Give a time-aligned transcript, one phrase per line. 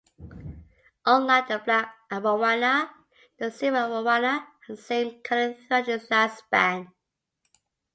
[1.05, 2.89] Unlike the black arowana,
[3.37, 6.91] the silver arowana has the same coloring throughout its lifespan.